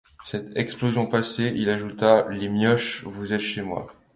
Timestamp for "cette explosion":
0.25-1.05